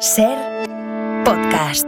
Ser 0.00 0.36
podcast. 1.24 1.86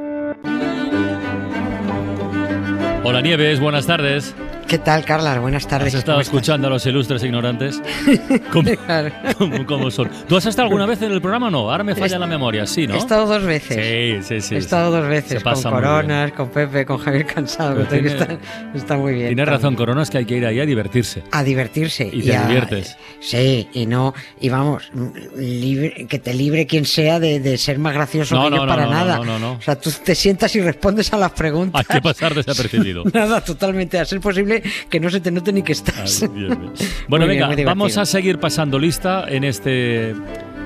Hola 3.05 3.21
Nieves, 3.21 3.61
buenas 3.61 3.87
tardes. 3.87 4.35
¿Qué 4.69 4.77
tal, 4.77 5.03
Carla? 5.07 5.39
Buenas 5.41 5.67
tardes. 5.67 5.95
¿Has 5.95 6.01
estado 6.01 6.21
escuchando 6.21 6.67
a 6.67 6.71
los 6.71 6.85
ilustres 6.85 7.25
ignorantes? 7.25 7.81
¿Cómo, 8.53 8.71
Claro. 8.85 9.11
cómo- 9.39 9.65
cómo 9.67 9.91
son? 9.91 10.11
¿Tú 10.29 10.37
has 10.37 10.45
estado 10.45 10.67
alguna 10.67 10.85
vez 10.85 11.01
en 11.01 11.11
el 11.11 11.23
programa 11.23 11.47
o 11.47 11.51
no? 11.51 11.71
Ahora 11.71 11.83
me 11.85 11.95
falla 11.95 12.19
la 12.19 12.27
memoria, 12.27 12.67
sí, 12.67 12.87
¿no? 12.87 12.95
He 12.95 12.99
estado 12.99 13.25
dos 13.27 13.43
veces. 13.45 14.23
Sí, 14.23 14.29
sí, 14.41 14.41
sí. 14.47 14.55
He 14.57 14.59
estado 14.59 14.91
dos 14.91 15.09
veces 15.09 15.43
con 15.43 15.63
Coronas, 15.63 16.33
con 16.33 16.51
Pepe, 16.51 16.85
con 16.85 16.99
Javier 16.99 17.25
Cansado. 17.25 17.83
Tiene- 17.85 18.09
está, 18.09 18.29
está 18.75 18.97
muy 18.99 19.15
bien. 19.15 19.29
Tienes 19.29 19.49
razón, 19.49 19.71
bien. 19.71 19.77
Coronas, 19.79 20.11
que 20.11 20.19
hay 20.19 20.27
que 20.27 20.37
ir 20.37 20.45
ahí 20.45 20.61
a 20.61 20.67
divertirse. 20.67 21.23
A 21.33 21.43
divertirse. 21.43 22.11
Y 22.13 22.21
te 22.25 22.37
a- 22.37 22.47
diviertes. 22.47 22.99
Sí, 23.21 23.69
y 23.73 23.87
no, 23.87 24.13
y 24.39 24.51
vamos, 24.51 24.91
libre- 25.35 26.07
que 26.07 26.19
te 26.19 26.35
libre 26.35 26.67
quien 26.67 26.85
sea 26.85 27.19
de, 27.19 27.41
de 27.41 27.57
ser 27.57 27.79
más 27.79 27.95
gracioso 27.95 28.35
No, 28.35 28.45
que 28.45 28.51
no, 28.51 28.57
yo 28.59 28.67
no, 28.67 28.69
para 28.69 28.87
nada. 28.87 29.17
no, 29.17 29.25
no, 29.25 29.39
no. 29.39 29.53
O 29.53 29.63
sea, 29.63 29.81
tú 29.81 29.91
te 30.05 30.15
sientas 30.15 30.55
y 30.57 30.61
respondes 30.61 31.11
a 31.15 31.17
las 31.17 31.33
preguntas. 31.33 31.81
Hay 31.89 31.97
que 31.97 32.03
pasar 32.03 32.35
desapercibido. 32.35 33.05
Nada, 33.15 33.41
totalmente. 33.43 33.99
A 33.99 34.05
ser 34.05 34.21
posible 34.21 34.58
que 34.89 35.01
no 35.01 35.11
se 35.11 35.21
te 35.21 35.31
note 35.31 35.53
ni 35.53 35.63
que 35.63 35.73
Ay, 35.73 35.79
estás. 35.79 36.21
bien, 36.33 36.49
bien. 36.49 36.73
Bueno, 37.09 37.27
Muy 37.27 37.37
venga, 37.37 37.55
vamos 37.65 37.97
a 37.97 38.07
seguir 38.07 38.39
pasando 38.39 38.79
lista 38.79 39.25
en 39.29 39.45
este 39.45 40.15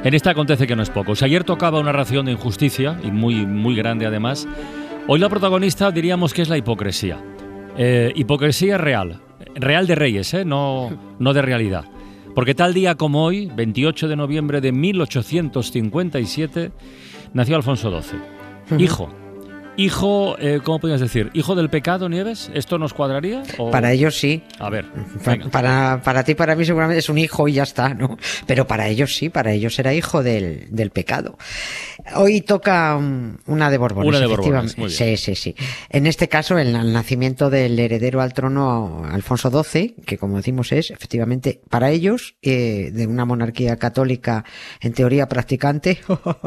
en 0.05 0.15
este 0.15 0.31
acontece 0.31 0.67
que 0.67 0.75
no 0.75 0.83
es 0.83 0.91
poco. 0.91 1.15
Si 1.15 1.25
ayer 1.25 1.45
tocaba 1.45 1.79
una 1.79 1.93
ración 1.93 2.27
de 2.27 2.33
injusticia 2.33 2.99
y 3.05 3.11
muy 3.11 3.47
muy 3.47 3.77
grande 3.77 4.07
además, 4.07 4.49
hoy 5.07 5.21
la 5.21 5.29
protagonista 5.29 5.91
diríamos 5.91 6.35
que 6.35 6.43
es 6.43 6.49
la 6.49 6.59
hipocresía. 6.59 7.19
Eh, 7.77 8.13
hipocresía 8.15 8.79
real, 8.79 9.21
real 9.55 9.87
de 9.87 9.95
reyes, 9.95 10.35
¿eh? 10.35 10.45
no 10.45 10.91
no 11.19 11.33
de 11.33 11.43
realidad. 11.43 11.85
Porque 12.35 12.55
tal 12.55 12.73
día 12.73 12.95
como 12.95 13.25
hoy, 13.25 13.51
28 13.55 14.09
de 14.09 14.17
noviembre 14.17 14.61
de 14.61 14.73
1857, 14.73 16.73
nació 17.35 17.57
Alfonso 17.57 18.01
XII. 18.01 18.79
Hijo. 18.83 19.11
Hijo, 19.79 20.37
eh, 20.39 20.61
¿cómo 20.63 20.81
podrías 20.81 21.01
decir? 21.01 21.31
¿Hijo 21.33 21.55
del 21.55 21.71
pecado, 21.71 22.11
Nieves? 22.11 22.51
¿Esto 22.53 22.77
nos 22.77 22.93
cuadraría? 22.93 23.43
o- 23.57 23.71
Para 23.71 23.91
ellos 23.93 24.19
sí. 24.19 24.43
A 24.59 24.69
ver. 24.69 24.85
Venga. 25.25 25.49
Para, 25.49 26.03
para 26.05 26.25
ti, 26.25 26.35
para 26.35 26.55
mí 26.55 26.67
seguramente 26.67 26.99
es 26.99 27.09
un 27.09 27.17
hijo 27.17 27.49
y 27.49 27.55
ya 27.55 27.63
está, 27.63 27.95
¿no? 27.95 28.19
Pero 28.47 28.67
para 28.67 28.89
ellos 28.89 29.17
sí, 29.17 29.31
para 29.31 29.53
ellos 29.53 29.79
era 29.79 29.95
hijo 29.95 30.23
del, 30.23 30.67
del 30.71 30.91
pecado. 30.91 31.39
Hoy 32.17 32.43
toca 32.43 32.97
um, 32.99 33.39
una 33.47 33.71
de 33.71 33.79
Borbones. 33.79 34.09
Una 34.11 34.21
de 34.21 34.27
Borbones, 34.27 34.75
efectivamente. 34.75 34.81
muy 34.81 34.89
bien. 34.89 35.17
Sí, 35.17 35.35
sí, 35.35 35.55
sí. 35.55 35.55
En 35.89 36.07
este 36.07 36.29
caso, 36.29 36.59
el, 36.59 36.77
el 36.77 36.93
nacimiento 36.93 37.49
del 37.49 37.79
heredero 37.79 38.21
al 38.21 38.35
trono 38.35 39.05
Alfonso 39.11 39.51
XII, 39.65 39.95
que 40.05 40.19
como 40.19 40.37
decimos 40.37 40.71
es 40.73 40.91
efectivamente 40.91 41.63
para 41.71 41.91
ellos, 41.91 42.35
eh, 42.43 42.91
de 42.93 43.07
una 43.07 43.25
monarquía 43.25 43.77
católica 43.79 44.45
en 44.83 44.93
teoría 44.93 45.29
practicante, 45.31 45.99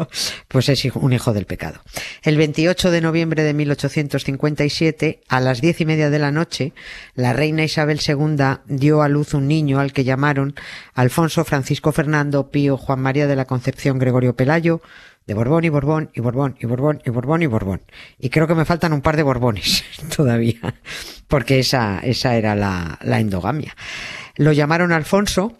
pues 0.47 0.69
es 0.69 0.85
hijo- 0.85 0.99
un 0.99 1.11
hijo 1.13 1.33
del 1.33 1.47
pecado. 1.47 1.81
El 2.21 2.37
28 2.37 2.91
de 2.91 3.01
noviembre 3.01 3.14
de 3.15 3.53
1857, 3.53 5.21
a 5.29 5.39
las 5.39 5.61
diez 5.61 5.79
y 5.79 5.85
media 5.85 6.09
de 6.09 6.19
la 6.19 6.31
noche, 6.31 6.73
la 7.13 7.31
reina 7.31 7.63
Isabel 7.63 8.01
II 8.05 8.59
dio 8.67 9.01
a 9.01 9.07
luz 9.07 9.33
un 9.33 9.47
niño 9.47 9.79
al 9.79 9.93
que 9.93 10.03
llamaron 10.03 10.53
Alfonso 10.93 11.45
Francisco 11.45 11.93
Fernando 11.93 12.51
Pío 12.51 12.75
Juan 12.75 12.99
María 12.99 13.27
de 13.27 13.37
la 13.37 13.45
Concepción 13.45 13.99
Gregorio 13.99 14.35
Pelayo, 14.35 14.81
de 15.25 15.33
Borbón 15.33 15.63
y 15.63 15.69
Borbón 15.69 16.11
y 16.13 16.19
Borbón 16.19 16.57
y 16.59 16.65
Borbón 16.65 17.01
y 17.05 17.09
Borbón 17.09 17.41
y 17.41 17.45
Borbón. 17.45 17.81
Y 18.19 18.29
creo 18.29 18.47
que 18.47 18.55
me 18.55 18.65
faltan 18.65 18.91
un 18.91 19.01
par 19.01 19.15
de 19.15 19.23
Borbones 19.23 19.85
todavía, 20.15 20.75
porque 21.29 21.59
esa, 21.59 21.99
esa 21.99 22.35
era 22.35 22.53
la, 22.53 22.99
la 23.01 23.21
endogamia. 23.21 23.77
Lo 24.35 24.51
llamaron 24.51 24.91
Alfonso, 24.91 25.57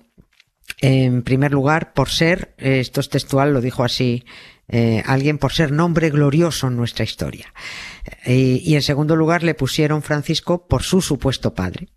en 0.82 1.24
primer 1.24 1.54
lugar, 1.54 1.94
por 1.94 2.10
ser, 2.10 2.54
eh, 2.58 2.82
esto 2.82 3.00
es 3.00 3.10
textual, 3.10 3.54
lo 3.54 3.62
dijo 3.62 3.86
así 3.86 4.26
eh, 4.68 5.04
alguien, 5.06 5.38
por 5.38 5.54
ser 5.54 5.72
nombre 5.72 6.10
glorioso 6.10 6.68
en 6.68 6.76
nuestra 6.76 7.04
historia. 7.04 7.54
Eh, 8.26 8.60
y 8.64 8.76
en 8.76 8.82
segundo 8.82 9.16
lugar 9.16 9.44
le 9.44 9.54
pusieron 9.54 10.02
Francisco 10.02 10.68
por 10.68 10.84
su 10.84 11.02
supuesto 11.02 11.54
padre. 11.54 11.90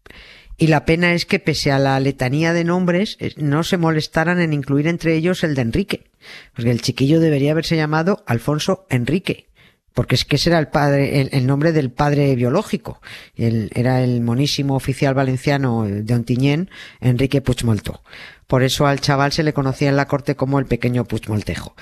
Y 0.61 0.67
la 0.67 0.85
pena 0.85 1.15
es 1.15 1.25
que 1.25 1.39
pese 1.39 1.71
a 1.71 1.79
la 1.79 1.99
letanía 2.01 2.53
de 2.53 2.65
nombres, 2.65 3.17
eh, 3.21 3.33
no 3.37 3.63
se 3.63 3.77
molestaran 3.77 4.41
en 4.41 4.53
incluir 4.53 4.89
entre 4.89 5.15
ellos 5.15 5.45
el 5.45 5.55
de 5.55 5.63
Enrique. 5.63 6.11
Porque 6.55 6.71
el 6.71 6.83
chiquillo 6.83 7.21
debería 7.21 7.53
haberse 7.53 7.77
llamado 7.77 8.25
Alfonso 8.27 8.87
Enrique. 8.91 9.49
Porque 9.95 10.17
es 10.17 10.25
que 10.25 10.37
ese 10.37 10.51
era 10.51 10.59
el 10.59 10.69
padre, 10.69 11.21
el, 11.21 11.31
el 11.33 11.47
nombre 11.47 11.73
del 11.73 11.91
padre 11.91 12.35
biológico. 12.35 13.01
Él 13.35 13.71
era 13.75 14.03
el 14.03 14.21
monísimo 14.21 14.75
oficial 14.75 15.15
valenciano 15.15 15.85
de 15.85 16.15
Ontinyent, 16.15 16.71
Enrique 17.01 17.41
Puigmoltó. 17.41 18.03
Por 18.47 18.63
eso 18.63 18.87
al 18.87 19.01
chaval 19.01 19.33
se 19.33 19.43
le 19.43 19.53
conocía 19.53 19.89
en 19.89 19.97
la 19.97 20.07
corte 20.07 20.37
como 20.37 20.59
el 20.59 20.67
pequeño 20.67 21.05
Puigmoltejo. 21.05 21.75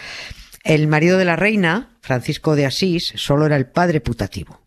El 0.67 0.89
marido 0.89 1.17
de 1.17 1.25
la 1.25 1.37
reina, 1.37 1.91
Francisco 2.01 2.57
de 2.57 2.67
Asís, 2.67 3.13
solo 3.15 3.47
era 3.47 3.55
el 3.55 3.67
padre 3.67 4.01
putativo. 4.01 4.66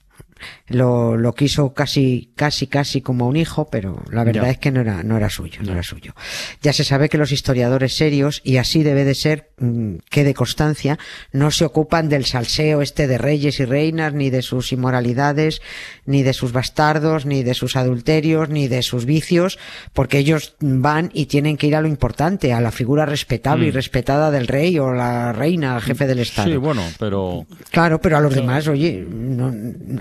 Lo, 0.67 1.17
lo 1.17 1.33
quiso 1.33 1.73
casi, 1.73 2.31
casi, 2.35 2.67
casi 2.67 3.01
como 3.01 3.27
un 3.27 3.35
hijo, 3.35 3.69
pero 3.69 4.03
la 4.11 4.23
verdad 4.23 4.43
Ya. 4.43 4.49
es 4.51 4.57
que 4.59 4.71
no 4.71 4.81
era, 4.81 5.03
no 5.03 5.17
era 5.17 5.29
suyo, 5.29 5.61
no 5.63 5.71
era 5.71 5.83
suyo. 5.83 6.13
Ya 6.61 6.73
se 6.73 6.83
sabe 6.83 7.09
que 7.09 7.17
los 7.17 7.31
historiadores 7.31 7.95
serios, 7.95 8.41
y 8.43 8.57
así 8.57 8.83
debe 8.83 9.03
de 9.05 9.15
ser, 9.15 9.51
mm, 9.59 9.95
que 10.09 10.23
de 10.23 10.33
constancia, 10.33 10.99
no 11.31 11.51
se 11.51 11.65
ocupan 11.65 12.09
del 12.09 12.25
salseo 12.25 12.81
este 12.81 13.07
de 13.07 13.17
reyes 13.17 13.59
y 13.59 13.65
reinas, 13.65 14.13
ni 14.13 14.29
de 14.29 14.41
sus 14.41 14.71
inmoralidades, 14.71 15.61
ni 16.05 16.23
de 16.23 16.33
sus 16.33 16.51
bastardos, 16.51 17.25
ni 17.25 17.43
de 17.43 17.53
sus 17.53 17.75
adulterios, 17.75 18.49
ni 18.49 18.67
de 18.67 18.81
sus 18.83 19.05
vicios, 19.05 19.57
porque 19.93 20.19
ellos 20.19 20.55
van 20.59 21.09
y 21.13 21.25
tienen 21.25 21.57
que 21.57 21.67
ir 21.67 21.75
a 21.75 21.81
lo 21.81 21.87
importante, 21.87 22.53
a 22.53 22.61
la 22.61 22.71
figura 22.71 23.05
respetable 23.05 23.67
y 23.67 23.71
Mm. 23.71 23.73
respetada 23.75 24.31
del 24.31 24.47
rey 24.47 24.77
o 24.79 24.93
la 24.93 25.33
reina, 25.33 25.79
jefe 25.81 26.05
del 26.07 26.19
Estado. 26.19 26.49
Sí, 26.49 26.57
bueno, 26.57 26.83
pero 26.99 27.45
Claro, 27.71 27.99
pero 28.01 28.17
a 28.17 28.21
los 28.21 28.33
demás, 28.35 28.67
oye, 28.67 29.05
no- 29.09 29.53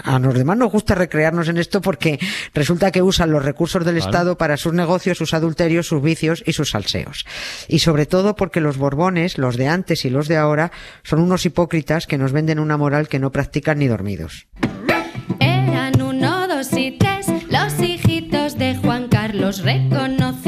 a 0.05 0.19
los 0.29 0.39
demás 0.39 0.57
nos 0.59 0.71
gusta 0.71 0.95
recrearnos 0.95 1.49
en 1.49 1.59
esto 1.59 1.81
porque 1.81 2.19
resulta 2.55 2.91
que 2.91 3.03
usan 3.03 3.31
los 3.31 3.45
recursos 3.45 3.85
del 3.85 3.97
Claro. 3.97 4.11
Estado 4.11 4.39
para 4.39 4.57
sus 4.57 4.73
negocios, 4.73 5.19
sus 5.19 5.35
adulterios, 5.35 5.87
sus 5.87 6.03
vicios 6.03 6.43
y 6.47 6.53
sus 6.53 6.71
salseos. 6.71 7.25
Y 7.67 7.81
sobre 7.81 8.07
todo 8.07 8.37
porque 8.37 8.61
los 8.61 8.77
borbones, 8.77 9.39
los 9.39 9.57
de 9.57 9.69
antes 9.69 10.05
y 10.05 10.11
los 10.11 10.29
de 10.29 10.37
ahora, 10.37 10.71
son 11.03 11.21
unos 11.21 11.47
hipócritas 11.47 12.07
que 12.07 12.19
nos 12.19 12.33
venden 12.33 12.59
una 12.59 12.77
moral 12.77 13.09
que 13.09 13.19
no 13.19 13.33
practican 13.33 13.79
ni 13.79 13.89
dormidos. 13.89 14.47
Eran 15.41 16.01
uno, 16.01 16.47
dos 16.47 16.73
y 16.75 16.93
tres, 16.93 17.27
los 17.49 17.81
hijitos 17.81 18.59
de 18.59 18.77
Juan 18.77 19.09
Carlos, 19.09 19.63
reconocidos 19.63 20.48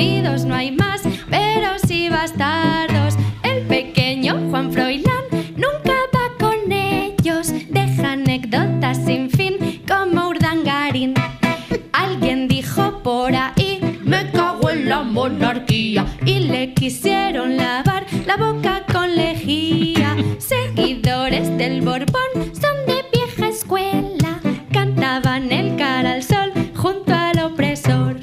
quisieron 16.81 17.59
lavar 17.59 18.07
la 18.27 18.39
boca 18.39 18.87
con 18.91 19.15
lejía. 19.15 20.17
Seguidores 20.39 21.55
del 21.59 21.83
Borbón 21.83 22.31
son 22.55 22.87
de 22.87 23.05
vieja 23.13 23.49
escuela, 23.49 24.41
cantaban 24.73 25.53
el 25.53 25.77
cara 25.77 26.15
al 26.15 26.23
sol 26.23 26.51
junto 26.75 27.13
al 27.13 27.39
opresor. 27.41 28.17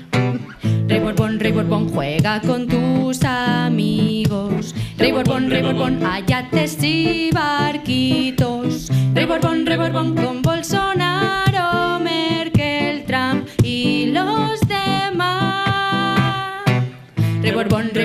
Rey 0.88 1.00
Borbón, 1.00 1.40
Rey 1.40 1.52
Borbón, 1.52 1.90
juega 1.90 2.42
con 2.42 2.68
tus 2.68 3.24
amigos. 3.24 4.74
Rey 4.98 5.12
Borbón, 5.12 5.52
Rey 5.52 5.62
Borbón, 5.62 6.04
ayates 6.04 6.82
y 6.82 7.30
barquitos. 7.32 8.90
Rey 9.14 9.26
Borbón, 9.26 9.68
Rey 9.68 9.78
Borbón, 9.78 10.16
con 10.16 10.37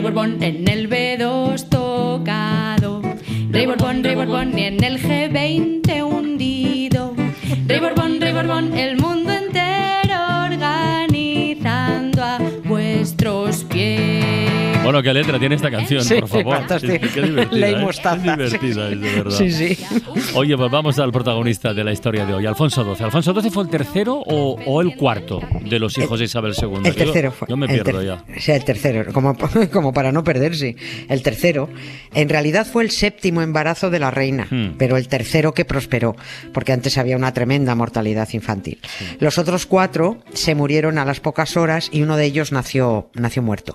Borbón, 0.02 0.42
en 0.42 0.68
el 0.68 0.88
B2 0.90 1.68
tocado. 1.68 3.02
Rey 3.50 3.66
Borbón, 3.66 4.02
Rey 4.02 4.14
Borbón, 4.14 4.58
y 4.58 4.64
en 4.64 4.82
el 4.82 5.00
G20 5.00 5.81
Bueno, 14.92 15.02
qué 15.04 15.14
letra 15.14 15.38
tiene 15.38 15.54
esta 15.54 15.70
canción, 15.70 16.04
Sí, 16.04 16.16
por 16.20 16.28
favor. 16.28 16.56
fantástico. 16.58 16.92
Qué, 17.00 17.08
qué 17.08 17.22
divertida. 17.22 17.68
¿eh? 17.68 17.72
Qué 17.72 17.78
divertida 17.78 18.88
sí, 18.88 18.94
es, 18.94 19.00
de 19.00 19.10
verdad. 19.16 19.30
Sí, 19.38 19.50
sí. 19.50 19.78
Oye, 20.34 20.54
pues 20.54 20.70
vamos 20.70 20.98
al 20.98 21.10
protagonista 21.10 21.72
de 21.72 21.82
la 21.82 21.92
historia 21.92 22.26
de 22.26 22.34
hoy, 22.34 22.44
Alfonso 22.44 22.84
XII. 22.94 23.06
¿Alfonso 23.06 23.32
XII 23.40 23.50
fue 23.50 23.62
el 23.62 23.70
tercero 23.70 24.16
o, 24.26 24.58
o 24.66 24.82
el 24.82 24.94
cuarto 24.96 25.40
de 25.64 25.78
los 25.78 25.96
hijos 25.96 26.18
de 26.18 26.26
Isabel 26.26 26.52
II? 26.60 26.68
El 26.84 26.84
Yo- 26.84 26.94
tercero 26.94 27.32
fue. 27.32 27.48
Yo 27.48 27.56
me 27.56 27.66
el 27.66 27.72
pierdo 27.82 28.02
ya. 28.02 28.22
O 28.36 28.40
sea, 28.40 28.56
el 28.56 28.64
tercero, 28.64 29.10
como, 29.14 29.34
como 29.72 29.94
para 29.94 30.12
no 30.12 30.22
perderse. 30.24 30.76
El 31.08 31.22
tercero, 31.22 31.70
en 32.12 32.28
realidad 32.28 32.66
fue 32.70 32.82
el 32.82 32.90
séptimo 32.90 33.40
embarazo 33.40 33.88
de 33.88 33.98
la 33.98 34.10
reina, 34.10 34.46
Hmm. 34.50 34.74
pero 34.76 34.98
el 34.98 35.08
tercero 35.08 35.54
que 35.54 35.64
prosperó, 35.64 36.16
porque 36.52 36.72
antes 36.72 36.98
había 36.98 37.16
una 37.16 37.32
tremenda 37.32 37.74
mortalidad 37.74 38.28
infantil. 38.34 38.78
Los 39.20 39.38
otros 39.38 39.64
cuatro 39.64 40.18
se 40.34 40.54
murieron 40.54 40.98
a 40.98 41.06
las 41.06 41.20
pocas 41.20 41.56
horas 41.56 41.88
y 41.90 42.02
uno 42.02 42.16
de 42.18 42.26
ellos 42.26 42.52
nació, 42.52 43.08
nació 43.14 43.40
muerto. 43.42 43.72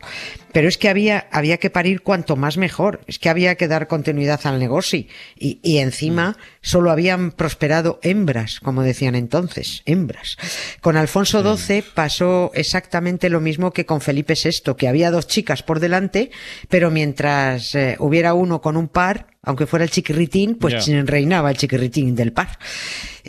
Pero 0.53 0.67
es 0.67 0.77
que 0.77 0.89
había 0.89 1.06
había, 1.07 1.27
había 1.31 1.57
que 1.57 1.69
parir 1.69 2.01
cuanto 2.01 2.35
más 2.35 2.57
mejor. 2.57 3.01
Es 3.07 3.19
que 3.19 3.29
había 3.29 3.55
que 3.55 3.67
dar 3.67 3.87
continuidad 3.87 4.41
al 4.43 4.59
negocio. 4.59 5.05
Y, 5.37 5.59
y 5.63 5.77
encima 5.77 6.31
Mm. 6.31 6.35
solo 6.61 6.91
habían 6.91 7.31
prosperado 7.31 7.99
hembras, 8.03 8.59
como 8.59 8.83
decían 8.83 9.15
entonces, 9.15 9.83
hembras. 9.85 10.37
Con 10.81 10.97
Alfonso 10.97 11.41
XII 11.57 11.83
pasó 11.93 12.51
exactamente 12.53 13.29
lo 13.29 13.39
mismo 13.39 13.71
que 13.71 13.85
con 13.85 14.01
Felipe 14.01 14.33
VI, 14.35 14.75
que 14.75 14.87
había 14.87 15.11
dos 15.11 15.27
chicas 15.27 15.63
por 15.63 15.79
delante, 15.79 16.31
pero 16.69 16.91
mientras 16.91 17.73
eh, 17.75 17.95
hubiera 17.99 18.33
uno 18.33 18.61
con 18.61 18.77
un 18.77 18.87
par, 18.87 19.27
aunque 19.43 19.65
fuera 19.65 19.85
el 19.85 19.91
chiquirritín, 19.91 20.55
pues 20.55 20.87
reinaba 21.05 21.49
el 21.51 21.57
chiquirritín 21.57 22.15
del 22.15 22.33
par. 22.33 22.57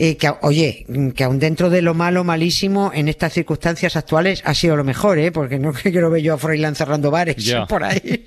Eh, 0.01 0.17
que, 0.17 0.31
oye, 0.43 0.87
que 1.17 1.25
aún 1.25 1.41
dentro 1.41 1.71
de 1.71 1.83
lo 1.83 1.93
malo, 1.93 2.23
malísimo, 2.23 2.93
en 2.95 3.09
estas 3.09 3.33
circunstancias 3.33 3.97
actuales 3.97 4.43
ha 4.45 4.55
sido 4.55 4.77
lo 4.77 4.85
mejor, 4.85 5.19
¿eh? 5.19 5.33
Porque 5.33 5.59
no 5.59 5.73
quiero 5.83 6.09
ver 6.09 6.23
yo 6.23 6.35
a 6.35 6.39
Froilán 6.39 6.77
cerrando 6.77 7.11
bares 7.11 7.53
por 7.69 7.83
ahí. 7.83 8.25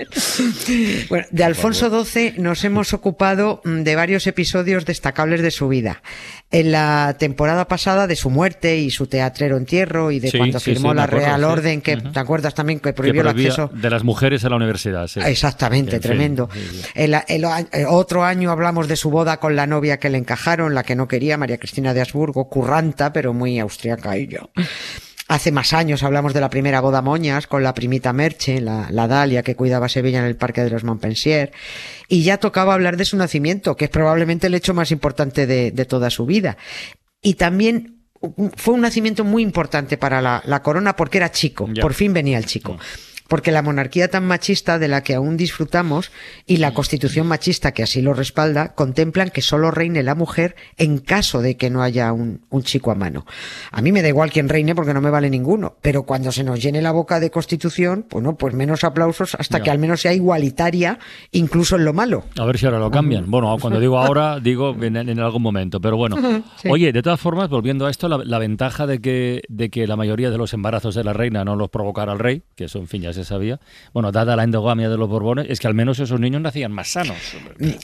bueno, 1.10 1.26
de 1.30 1.44
Alfonso 1.44 2.04
XII 2.04 2.34
nos 2.38 2.64
hemos 2.64 2.94
ocupado 2.94 3.60
mm, 3.64 3.80
de 3.82 3.96
varios 3.96 4.26
episodios 4.26 4.86
destacables 4.86 5.42
de 5.42 5.50
su 5.50 5.68
vida. 5.68 6.02
En 6.50 6.72
la 6.72 7.14
temporada 7.18 7.68
pasada 7.68 8.06
de 8.06 8.16
su 8.16 8.28
muerte 8.30 8.78
y 8.78 8.90
su 8.90 9.06
teatrero 9.06 9.56
entierro 9.56 10.10
y 10.10 10.18
de 10.18 10.30
Sí, 10.30 10.38
cuando 10.38 10.58
sí, 10.58 10.72
firmó 10.72 10.90
sí, 10.90 10.96
la 10.96 11.04
acuerdo, 11.04 11.26
Real. 11.26 11.44
Orden, 11.44 11.80
que 11.80 11.96
te 11.98 12.18
acuerdas 12.18 12.54
también 12.54 12.80
que 12.80 12.88
Que 12.90 12.92
prohibió 12.94 13.20
el 13.22 13.28
acceso 13.28 13.70
de 13.72 13.90
las 13.90 14.02
mujeres 14.02 14.44
a 14.44 14.48
la 14.48 14.56
universidad. 14.56 15.06
sí. 15.06 15.20
Exactamente, 15.24 15.96
En 15.96 16.02
tremendo. 16.02 16.48
sí, 16.52 16.60
sí. 16.72 16.88
El, 17.28 17.44
eh, 17.44 17.84
otro 17.88 18.24
año 18.24 18.50
hablamos 18.50 18.88
de 18.88 18.96
su 18.96 19.10
boda 19.10 19.38
con 19.38 19.56
la 19.56 19.66
novia 19.66 19.98
que 19.98 20.10
le 20.10 20.18
encajaron, 20.18 20.74
la 20.74 20.82
que 20.82 20.96
no 20.96 21.08
quería, 21.08 21.36
María 21.36 21.58
Cristina 21.58 21.94
de 21.94 22.00
Habsburgo, 22.00 22.48
curranta, 22.48 23.12
pero 23.12 23.32
muy 23.32 23.58
austriaca 23.58 24.16
ella. 24.16 24.48
Hace 25.28 25.52
más 25.52 25.72
años 25.72 26.02
hablamos 26.02 26.34
de 26.34 26.40
la 26.40 26.50
primera 26.50 26.80
boda 26.80 27.02
moñas 27.02 27.46
con 27.46 27.62
la 27.62 27.72
primita 27.72 28.12
Merche, 28.12 28.60
la, 28.60 28.88
la 28.90 29.06
Dalia 29.06 29.44
que 29.44 29.54
cuidaba 29.54 29.88
Sevilla 29.88 30.18
en 30.18 30.24
el 30.24 30.34
Parque 30.34 30.64
de 30.64 30.70
los 30.70 30.82
Montpensier. 30.82 31.52
Y 32.08 32.24
ya 32.24 32.38
tocaba 32.38 32.74
hablar 32.74 32.96
de 32.96 33.04
su 33.04 33.16
nacimiento, 33.16 33.76
que 33.76 33.84
es 33.84 33.90
probablemente 33.90 34.48
el 34.48 34.54
hecho 34.54 34.74
más 34.74 34.90
importante 34.90 35.46
de, 35.46 35.70
de 35.70 35.84
toda 35.84 36.10
su 36.10 36.26
vida. 36.26 36.56
Y 37.22 37.34
también 37.34 38.00
fue 38.56 38.74
un 38.74 38.80
nacimiento 38.80 39.24
muy 39.24 39.42
importante 39.42 39.96
para 39.96 40.20
la, 40.20 40.42
la 40.44 40.62
corona 40.62 40.96
porque 40.96 41.18
era 41.18 41.30
chico. 41.30 41.68
Ya. 41.72 41.80
Por 41.80 41.94
fin 41.94 42.12
venía 42.12 42.36
el 42.36 42.46
chico. 42.46 42.76
Porque 43.30 43.52
la 43.52 43.62
monarquía 43.62 44.08
tan 44.10 44.26
machista 44.26 44.78
de 44.80 44.88
la 44.88 45.02
que 45.04 45.14
aún 45.14 45.36
disfrutamos 45.36 46.10
y 46.46 46.56
la 46.56 46.74
constitución 46.74 47.28
machista 47.28 47.70
que 47.72 47.84
así 47.84 48.02
lo 48.02 48.12
respalda 48.12 48.74
contemplan 48.74 49.30
que 49.30 49.40
solo 49.40 49.70
reine 49.70 50.02
la 50.02 50.16
mujer 50.16 50.56
en 50.76 50.98
caso 50.98 51.40
de 51.40 51.56
que 51.56 51.70
no 51.70 51.80
haya 51.82 52.12
un, 52.12 52.40
un 52.50 52.62
chico 52.64 52.90
a 52.90 52.96
mano. 52.96 53.24
A 53.70 53.82
mí 53.82 53.92
me 53.92 54.02
da 54.02 54.08
igual 54.08 54.32
quién 54.32 54.48
reine 54.48 54.74
porque 54.74 54.92
no 54.92 55.00
me 55.00 55.10
vale 55.10 55.30
ninguno, 55.30 55.76
pero 55.80 56.02
cuando 56.02 56.32
se 56.32 56.42
nos 56.42 56.60
llene 56.60 56.82
la 56.82 56.90
boca 56.90 57.20
de 57.20 57.30
constitución, 57.30 58.04
bueno, 58.10 58.34
pues 58.36 58.52
menos 58.52 58.82
aplausos 58.82 59.36
hasta 59.36 59.58
Ya. 59.58 59.64
que 59.64 59.70
al 59.70 59.78
menos 59.78 60.00
sea 60.00 60.12
igualitaria 60.12 60.98
incluso 61.30 61.76
en 61.76 61.84
lo 61.84 61.92
malo. 61.92 62.24
A 62.36 62.44
ver 62.44 62.58
si 62.58 62.66
ahora 62.66 62.80
lo 62.80 62.90
cambian. 62.90 63.30
Bueno, 63.30 63.56
cuando 63.60 63.78
digo 63.78 63.96
ahora, 63.98 64.40
digo 64.40 64.74
en, 64.82 64.96
en 64.96 65.20
algún 65.20 65.42
momento. 65.42 65.80
Pero 65.80 65.96
bueno. 65.96 66.16
Sí. 66.60 66.68
Oye, 66.68 66.92
de 66.92 67.00
todas 67.02 67.20
formas, 67.20 67.48
volviendo 67.48 67.86
a 67.86 67.90
esto, 67.90 68.08
la, 68.08 68.18
la 68.24 68.38
ventaja 68.40 68.88
de 68.88 69.00
que, 69.00 69.42
de 69.48 69.70
que 69.70 69.86
la 69.86 69.94
mayoría 69.94 70.30
de 70.30 70.38
los 70.38 70.52
embarazos 70.52 70.96
de 70.96 71.04
la 71.04 71.12
reina 71.12 71.44
no 71.44 71.54
los 71.54 71.70
provocara 71.70 72.12
el 72.12 72.18
rey, 72.18 72.42
que 72.56 72.64
eso 72.64 72.78
en 72.80 72.88
fin 72.88 73.02
ya 73.02 73.12
se 73.24 73.28
sabía, 73.28 73.60
bueno, 73.92 74.12
dada 74.12 74.36
la 74.36 74.44
endogamia 74.44 74.88
de 74.88 74.96
los 74.96 75.08
Borbones, 75.08 75.46
es 75.48 75.60
que 75.60 75.66
al 75.66 75.74
menos 75.74 75.98
esos 76.00 76.18
niños 76.20 76.40
nacían 76.42 76.72
más 76.72 76.88
sanos. 76.88 77.16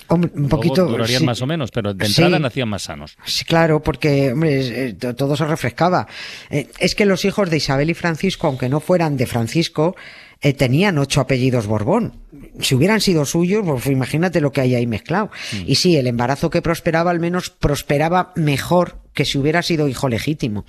Hombre, 0.09 0.31
un 0.35 0.41
Luego 0.43 0.49
poquito. 0.49 0.87
durarían 0.87 1.21
sí. 1.21 1.27
más 1.27 1.43
o 1.43 1.47
menos, 1.47 1.71
pero 1.71 1.95
de 1.95 2.05
Sí. 2.07 2.13
entrada 2.23 2.39
nacían 2.39 2.69
más 2.69 2.83
sanos. 2.83 3.17
Sí, 3.25 3.45
claro, 3.45 3.83
porque 3.83 4.33
hombre, 4.33 4.89
eh, 4.89 4.93
to- 4.95 5.15
todo 5.15 5.37
se 5.37 5.45
refrescaba. 5.47 6.07
Eh, 6.51 6.69
es 6.79 6.95
que 6.95 7.05
los 7.07 7.25
hijos 7.25 7.51
de 7.51 7.57
Isabel 7.59 7.91
y 7.91 7.95
Francisco, 7.95 8.47
aunque 8.47 8.69
no 8.69 8.81
fueran 8.81 9.17
de 9.17 9.27
Francisco, 9.27 9.97
eh, 10.41 10.53
tenían 10.53 10.99
ocho 10.99 11.21
apellidos 11.21 11.67
Borbón. 11.67 12.15
Si 12.61 12.75
hubieran 12.75 13.01
sido 13.01 13.25
suyos, 13.25 13.63
pues 13.65 13.87
imagínate 13.87 14.41
lo 14.41 14.53
que 14.53 14.61
hay 14.61 14.75
ahí 14.75 14.87
mezclado. 14.87 15.31
Y 15.67 15.77
sí, 15.77 15.97
el 15.97 16.07
embarazo 16.07 16.51
que 16.51 16.61
prosperaba 16.63 17.11
al 17.11 17.21
menos 17.21 17.51
prosperaba 17.51 18.33
mejor 18.37 18.99
que 19.17 19.25
si 19.25 19.39
hubiera 19.39 19.63
sido 19.63 19.89
hijo 19.89 20.09
legítimo. 20.09 20.65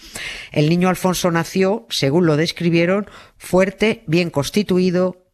El 0.51 0.69
niño 0.69 0.89
Alfonso 0.89 1.29
nació, 1.29 1.85
según 1.89 2.25
lo 2.25 2.37
describieron, 2.37 3.07
fuerte, 3.37 4.03
bien 4.07 4.31
constituido, 4.31 5.26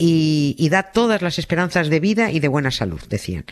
y, 0.00 0.56
y 0.58 0.70
da 0.70 0.84
todas 0.84 1.20
las 1.20 1.38
esperanzas 1.38 1.90
de 1.90 2.00
vida 2.00 2.32
y 2.32 2.40
de 2.40 2.48
buena 2.48 2.70
salud, 2.70 3.00
decían. 3.10 3.44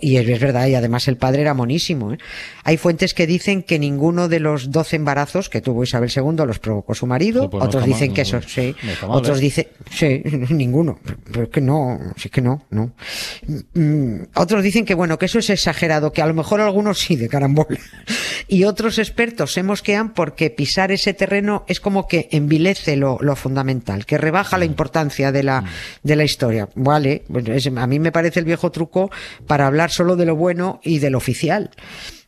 Y 0.00 0.16
es, 0.16 0.40
verdad, 0.40 0.66
y 0.66 0.74
además 0.74 1.08
el 1.08 1.16
padre 1.16 1.40
era 1.40 1.54
monísimo. 1.54 2.12
¿eh? 2.12 2.18
Hay 2.64 2.76
fuentes 2.76 3.14
que 3.14 3.26
dicen 3.26 3.62
que 3.62 3.78
ninguno 3.78 4.28
de 4.28 4.40
los 4.40 4.70
doce 4.70 4.96
embarazos 4.96 5.48
que 5.48 5.62
tuvo 5.62 5.82
Isabel 5.82 6.12
II 6.14 6.44
los 6.46 6.58
provocó 6.58 6.94
su 6.94 7.06
marido, 7.06 7.48
pues 7.48 7.64
otros 7.64 7.86
dicen 7.86 8.08
mal, 8.08 8.14
que 8.14 8.22
no, 8.22 8.38
eso, 8.38 8.42
sí, 8.46 8.76
no 8.82 8.90
está 8.90 9.06
mal, 9.06 9.16
otros 9.16 9.38
¿eh? 9.38 9.40
dicen, 9.40 9.66
sí, 9.90 10.22
ninguno, 10.54 10.98
pero 11.32 11.44
es 11.44 11.48
que 11.48 11.62
no, 11.62 11.98
sí 12.16 12.28
que 12.28 12.42
no, 12.42 12.66
no. 12.68 12.92
Mm, 13.72 14.24
Otros 14.34 14.62
dicen 14.62 14.84
que 14.84 14.94
bueno, 14.94 15.18
que 15.18 15.26
eso 15.26 15.38
es 15.38 15.48
exagerado, 15.48 16.12
que 16.12 16.20
a 16.20 16.26
lo 16.26 16.34
mejor 16.34 16.60
algunos 16.60 16.98
sí 16.98 17.16
de 17.16 17.28
carambola. 17.28 17.78
Y 18.46 18.64
otros 18.64 18.98
expertos 18.98 19.54
se 19.54 19.62
mosquean 19.62 20.12
porque 20.12 20.50
pisar 20.50 20.92
ese 20.92 21.14
terreno 21.14 21.64
es 21.66 21.80
como 21.80 22.06
que 22.06 22.28
envilece 22.30 22.94
lo, 22.94 23.16
lo 23.22 23.36
fundamental, 23.36 24.04
que 24.04 24.18
rebaja 24.18 24.58
la 24.58 24.66
importancia 24.66 25.32
de 25.32 25.42
la, 25.42 25.53
de 26.02 26.16
la 26.16 26.24
historia. 26.24 26.68
Vale, 26.74 27.22
a 27.76 27.86
mí 27.86 27.98
me 27.98 28.12
parece 28.12 28.40
el 28.40 28.46
viejo 28.46 28.70
truco 28.70 29.10
para 29.46 29.66
hablar 29.66 29.90
solo 29.90 30.16
de 30.16 30.26
lo 30.26 30.36
bueno 30.36 30.80
y 30.82 30.98
de 30.98 31.10
lo 31.10 31.18
oficial. 31.18 31.70